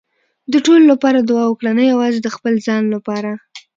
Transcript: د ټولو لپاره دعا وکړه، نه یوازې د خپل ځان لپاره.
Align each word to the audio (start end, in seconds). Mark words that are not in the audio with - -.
د 0.51 0.53
ټولو 0.65 0.83
لپاره 0.91 1.19
دعا 1.21 1.45
وکړه، 1.47 1.71
نه 1.79 1.83
یوازې 1.91 2.19
د 2.21 2.27
خپل 2.35 2.53
ځان 2.67 2.83
لپاره. 2.95 3.31